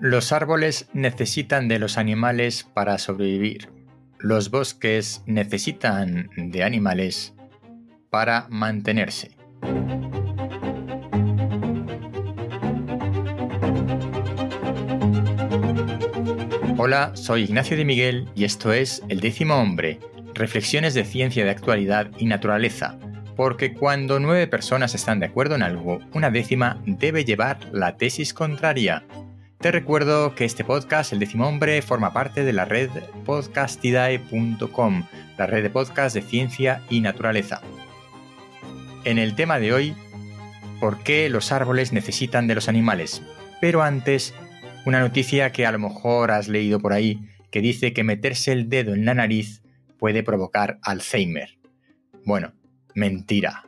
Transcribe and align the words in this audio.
Los 0.00 0.30
árboles 0.32 0.90
necesitan 0.92 1.68
de 1.68 1.78
los 1.78 1.96
animales 1.96 2.68
para 2.74 2.98
sobrevivir. 2.98 3.70
Los 4.18 4.50
bosques 4.50 5.22
necesitan 5.24 6.28
de 6.36 6.62
animales 6.62 7.34
para 8.10 8.46
mantenerse. 8.50 9.30
Hola, 16.76 17.12
soy 17.14 17.44
Ignacio 17.44 17.78
de 17.78 17.86
Miguel 17.86 18.28
y 18.34 18.44
esto 18.44 18.74
es 18.74 19.02
El 19.08 19.20
décimo 19.20 19.54
hombre, 19.54 19.98
reflexiones 20.34 20.92
de 20.92 21.06
ciencia 21.06 21.42
de 21.42 21.50
actualidad 21.50 22.10
y 22.18 22.26
naturaleza, 22.26 22.98
porque 23.34 23.72
cuando 23.72 24.20
nueve 24.20 24.46
personas 24.46 24.94
están 24.94 25.20
de 25.20 25.26
acuerdo 25.26 25.54
en 25.54 25.62
algo, 25.62 26.00
una 26.12 26.30
décima 26.30 26.82
debe 26.84 27.24
llevar 27.24 27.58
la 27.72 27.96
tesis 27.96 28.34
contraria. 28.34 29.04
Te 29.66 29.72
recuerdo 29.72 30.36
que 30.36 30.44
este 30.44 30.62
podcast, 30.62 31.12
El 31.12 31.18
décimo 31.18 31.52
forma 31.82 32.12
parte 32.12 32.44
de 32.44 32.52
la 32.52 32.66
red 32.66 32.88
podcastidae.com, 33.24 35.06
la 35.36 35.46
red 35.46 35.64
de 35.64 35.70
podcast 35.70 36.14
de 36.14 36.22
ciencia 36.22 36.84
y 36.88 37.00
naturaleza. 37.00 37.62
En 39.02 39.18
el 39.18 39.34
tema 39.34 39.58
de 39.58 39.72
hoy, 39.72 39.96
¿por 40.78 41.02
qué 41.02 41.28
los 41.28 41.50
árboles 41.50 41.92
necesitan 41.92 42.46
de 42.46 42.54
los 42.54 42.68
animales? 42.68 43.24
Pero 43.60 43.82
antes, 43.82 44.34
una 44.84 45.00
noticia 45.00 45.50
que 45.50 45.66
a 45.66 45.72
lo 45.72 45.80
mejor 45.80 46.30
has 46.30 46.46
leído 46.46 46.78
por 46.78 46.92
ahí, 46.92 47.28
que 47.50 47.60
dice 47.60 47.92
que 47.92 48.04
meterse 48.04 48.52
el 48.52 48.68
dedo 48.68 48.94
en 48.94 49.04
la 49.04 49.14
nariz 49.14 49.64
puede 49.98 50.22
provocar 50.22 50.78
Alzheimer. 50.82 51.58
Bueno, 52.24 52.54
mentira. 52.94 53.64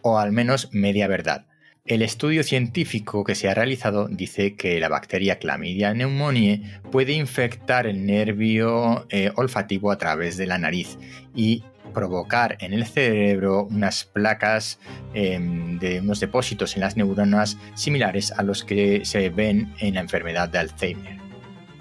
O 0.00 0.18
al 0.18 0.32
menos 0.32 0.70
media 0.72 1.08
verdad. 1.08 1.47
El 1.88 2.02
estudio 2.02 2.44
científico 2.44 3.24
que 3.24 3.34
se 3.34 3.48
ha 3.48 3.54
realizado 3.54 4.08
dice 4.08 4.56
que 4.56 4.78
la 4.78 4.90
bacteria 4.90 5.38
Chlamydia 5.38 5.94
pneumoniae 5.94 6.60
puede 6.92 7.14
infectar 7.14 7.86
el 7.86 8.04
nervio 8.04 9.06
eh, 9.08 9.32
olfativo 9.36 9.90
a 9.90 9.96
través 9.96 10.36
de 10.36 10.44
la 10.44 10.58
nariz 10.58 10.98
y 11.34 11.64
provocar 11.94 12.58
en 12.60 12.74
el 12.74 12.84
cerebro 12.84 13.64
unas 13.64 14.04
placas 14.04 14.78
em, 15.14 15.78
de 15.78 16.00
unos 16.00 16.20
depósitos 16.20 16.74
en 16.74 16.82
las 16.82 16.98
neuronas 16.98 17.56
similares 17.74 18.32
a 18.32 18.42
los 18.42 18.64
que 18.64 19.06
se 19.06 19.30
ven 19.30 19.72
en 19.78 19.94
la 19.94 20.02
enfermedad 20.02 20.50
de 20.50 20.58
Alzheimer. 20.58 21.16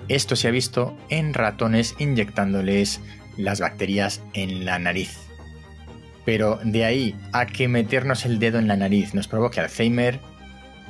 Esto 0.08 0.38
se 0.38 0.48
ha 0.48 0.52
visto 0.52 0.98
en 1.10 1.34
ratones 1.34 1.96
inyectándoles 2.00 3.02
las 3.36 3.60
bacterias 3.60 4.24
en 4.34 4.64
la 4.64 4.80
nariz. 4.80 5.27
Pero 6.28 6.60
de 6.62 6.84
ahí 6.84 7.16
a 7.32 7.46
que 7.46 7.70
meternos 7.70 8.26
el 8.26 8.38
dedo 8.38 8.60
en 8.60 8.68
la 8.68 8.76
nariz 8.76 9.14
nos 9.14 9.30
provoque 9.30 9.62
Alzheimer, 9.62 10.20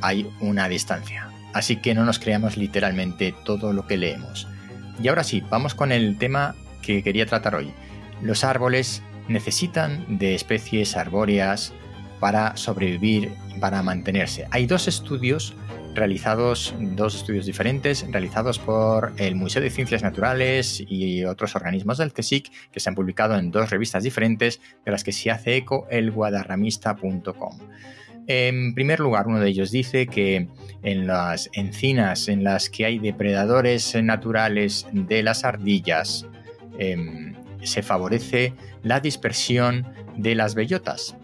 hay 0.01 0.27
una 0.39 0.67
distancia. 0.67 1.29
Así 1.53 1.75
que 1.75 1.93
no 1.93 2.05
nos 2.05 2.17
creamos 2.17 2.57
literalmente 2.57 3.35
todo 3.45 3.71
lo 3.71 3.85
que 3.85 3.97
leemos. 3.97 4.47
Y 4.99 5.09
ahora 5.09 5.23
sí, 5.23 5.43
vamos 5.47 5.75
con 5.75 5.91
el 5.91 6.17
tema 6.17 6.55
que 6.81 7.03
quería 7.03 7.27
tratar 7.27 7.53
hoy. 7.53 7.71
Los 8.23 8.43
árboles 8.43 9.03
necesitan 9.27 10.17
de 10.17 10.33
especies 10.33 10.97
arbóreas 10.97 11.71
para 12.19 12.57
sobrevivir, 12.57 13.31
para 13.59 13.83
mantenerse. 13.83 14.47
Hay 14.49 14.65
dos 14.65 14.87
estudios 14.87 15.53
realizados, 15.97 16.73
dos 16.79 17.15
estudios 17.15 17.45
diferentes, 17.45 18.05
realizados 18.09 18.59
por 18.59 19.11
el 19.17 19.35
Museo 19.35 19.61
de 19.61 19.69
Ciencias 19.69 20.03
Naturales 20.03 20.81
y 20.87 21.25
otros 21.25 21.55
organismos 21.55 21.97
del 21.97 22.13
CSIC, 22.13 22.51
que 22.71 22.79
se 22.79 22.89
han 22.89 22.95
publicado 22.95 23.37
en 23.37 23.51
dos 23.51 23.69
revistas 23.69 24.03
diferentes, 24.03 24.61
de 24.85 24.91
las 24.91 25.03
que 25.03 25.11
se 25.11 25.31
hace 25.31 25.57
eco 25.57 25.87
el 25.89 26.11
guadarramista.com. 26.11 27.59
En 28.27 28.73
primer 28.75 28.99
lugar, 28.99 29.27
uno 29.27 29.39
de 29.39 29.49
ellos 29.49 29.71
dice 29.71 30.05
que 30.07 30.47
en 30.83 31.07
las 31.07 31.49
encinas 31.53 32.27
en 32.27 32.43
las 32.43 32.69
que 32.69 32.85
hay 32.85 32.99
depredadores 32.99 33.95
naturales 34.01 34.85
de 34.91 35.23
las 35.23 35.43
ardillas, 35.43 36.27
em, 36.77 37.35
se 37.63 37.81
favorece 37.81 38.53
la 38.83 38.99
dispersión 38.99 39.87
de 40.15 40.35
las 40.35 40.55
bellotas. 40.55 41.15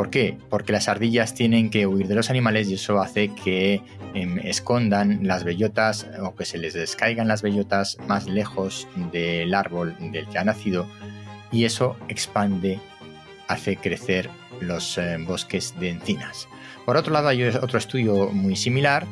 ¿Por 0.00 0.08
qué? 0.08 0.38
Porque 0.48 0.72
las 0.72 0.88
ardillas 0.88 1.34
tienen 1.34 1.68
que 1.68 1.86
huir 1.86 2.08
de 2.08 2.14
los 2.14 2.30
animales 2.30 2.70
y 2.70 2.74
eso 2.76 3.02
hace 3.02 3.34
que 3.34 3.82
em, 4.14 4.38
escondan 4.38 5.26
las 5.26 5.44
bellotas 5.44 6.06
o 6.22 6.34
que 6.34 6.46
se 6.46 6.56
les 6.56 6.72
descaigan 6.72 7.28
las 7.28 7.42
bellotas 7.42 7.98
más 8.08 8.26
lejos 8.26 8.88
del 9.12 9.52
árbol 9.52 9.94
del 10.10 10.26
que 10.26 10.38
ha 10.38 10.44
nacido 10.44 10.86
y 11.52 11.66
eso 11.66 11.98
expande, 12.08 12.80
hace 13.46 13.76
crecer 13.76 14.30
los 14.62 14.96
eh, 14.96 15.18
bosques 15.20 15.78
de 15.78 15.90
encinas. 15.90 16.48
Por 16.86 16.96
otro 16.96 17.12
lado, 17.12 17.28
hay 17.28 17.42
otro 17.42 17.76
estudio 17.78 18.30
muy 18.30 18.56
similar 18.56 19.04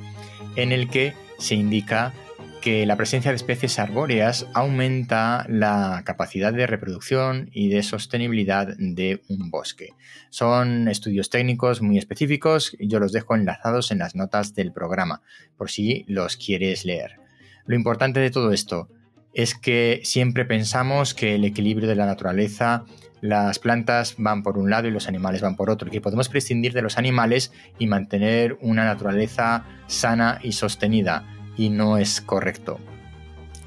en 0.56 0.72
el 0.72 0.88
que 0.88 1.12
se 1.38 1.54
indica 1.54 2.14
que 2.60 2.86
la 2.86 2.96
presencia 2.96 3.30
de 3.30 3.36
especies 3.36 3.78
arbóreas 3.78 4.46
aumenta 4.54 5.46
la 5.48 6.02
capacidad 6.04 6.52
de 6.52 6.66
reproducción 6.66 7.50
y 7.52 7.68
de 7.68 7.82
sostenibilidad 7.82 8.76
de 8.78 9.22
un 9.28 9.50
bosque. 9.50 9.94
Son 10.30 10.88
estudios 10.88 11.30
técnicos 11.30 11.82
muy 11.82 11.98
específicos 11.98 12.76
yo 12.80 12.98
los 12.98 13.12
dejo 13.12 13.34
enlazados 13.34 13.90
en 13.90 13.98
las 13.98 14.14
notas 14.14 14.54
del 14.54 14.72
programa, 14.72 15.22
por 15.56 15.70
si 15.70 16.04
los 16.08 16.36
quieres 16.36 16.84
leer. 16.84 17.20
Lo 17.66 17.76
importante 17.76 18.20
de 18.20 18.30
todo 18.30 18.52
esto 18.52 18.88
es 19.34 19.54
que 19.54 20.00
siempre 20.04 20.44
pensamos 20.44 21.14
que 21.14 21.34
el 21.34 21.44
equilibrio 21.44 21.88
de 21.88 21.94
la 21.94 22.06
naturaleza 22.06 22.84
las 23.20 23.58
plantas 23.58 24.14
van 24.16 24.42
por 24.42 24.58
un 24.58 24.70
lado 24.70 24.88
y 24.88 24.90
los 24.90 25.08
animales 25.08 25.42
van 25.42 25.56
por 25.56 25.70
otro, 25.70 25.90
que 25.90 26.00
podemos 26.00 26.28
prescindir 26.28 26.72
de 26.72 26.82
los 26.82 26.98
animales 26.98 27.52
y 27.78 27.86
mantener 27.86 28.56
una 28.60 28.84
naturaleza 28.84 29.64
sana 29.86 30.38
y 30.42 30.52
sostenida 30.52 31.37
y 31.58 31.68
no 31.68 31.98
es 31.98 32.22
correcto. 32.22 32.80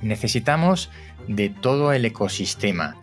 Necesitamos 0.01 0.89
de 1.27 1.49
todo 1.49 1.93
el 1.93 2.05
ecosistema. 2.05 2.95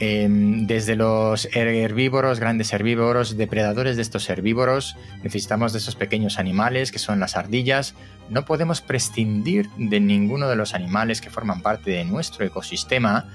Em, 0.00 0.66
desde 0.66 0.96
los 0.96 1.48
herbívoros, 1.54 2.40
grandes 2.40 2.72
herbívoros, 2.72 3.36
depredadores 3.36 3.96
de 3.96 4.02
estos 4.02 4.28
herbívoros, 4.30 4.96
necesitamos 5.22 5.72
de 5.72 5.78
esos 5.78 5.94
pequeños 5.94 6.38
animales 6.38 6.90
que 6.90 6.98
son 6.98 7.20
las 7.20 7.36
ardillas. 7.36 7.94
No 8.30 8.44
podemos 8.44 8.80
prescindir 8.80 9.68
de 9.76 10.00
ninguno 10.00 10.48
de 10.48 10.56
los 10.56 10.74
animales 10.74 11.20
que 11.20 11.30
forman 11.30 11.60
parte 11.60 11.90
de 11.90 12.04
nuestro 12.04 12.44
ecosistema, 12.44 13.28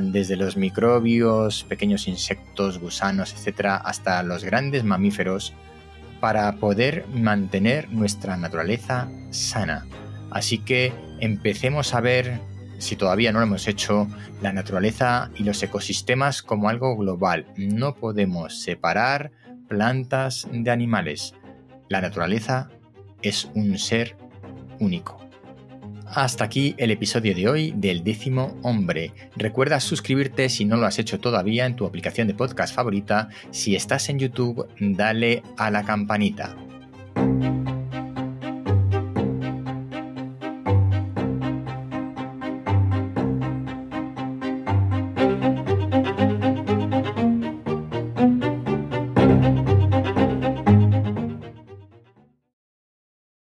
desde 0.00 0.36
los 0.36 0.56
microbios, 0.56 1.64
pequeños 1.64 2.06
insectos, 2.06 2.78
gusanos, 2.78 3.34
etc., 3.34 3.80
hasta 3.84 4.22
los 4.22 4.44
grandes 4.44 4.84
mamíferos 4.84 5.54
para 6.22 6.52
poder 6.52 7.04
mantener 7.08 7.90
nuestra 7.90 8.36
naturaleza 8.36 9.08
sana. 9.30 9.86
Así 10.30 10.58
que 10.58 10.92
empecemos 11.18 11.94
a 11.94 12.00
ver, 12.00 12.38
si 12.78 12.94
todavía 12.94 13.32
no 13.32 13.40
lo 13.40 13.46
hemos 13.46 13.66
hecho, 13.66 14.06
la 14.40 14.52
naturaleza 14.52 15.32
y 15.34 15.42
los 15.42 15.60
ecosistemas 15.64 16.44
como 16.44 16.68
algo 16.68 16.96
global. 16.96 17.46
No 17.56 17.96
podemos 17.96 18.62
separar 18.62 19.32
plantas 19.66 20.46
de 20.52 20.70
animales. 20.70 21.34
La 21.88 22.00
naturaleza 22.00 22.70
es 23.20 23.50
un 23.56 23.76
ser 23.76 24.16
único. 24.78 25.21
Hasta 26.14 26.44
aquí 26.44 26.74
el 26.76 26.90
episodio 26.90 27.34
de 27.34 27.48
hoy 27.48 27.72
del 27.74 28.04
décimo 28.04 28.58
hombre. 28.62 29.12
Recuerda 29.34 29.80
suscribirte 29.80 30.50
si 30.50 30.66
no 30.66 30.76
lo 30.76 30.84
has 30.84 30.98
hecho 30.98 31.18
todavía 31.18 31.64
en 31.64 31.74
tu 31.74 31.86
aplicación 31.86 32.28
de 32.28 32.34
podcast 32.34 32.74
favorita. 32.74 33.30
Si 33.50 33.74
estás 33.74 34.10
en 34.10 34.18
YouTube, 34.18 34.68
dale 34.78 35.42
a 35.56 35.70
la 35.70 35.84
campanita. 35.84 36.54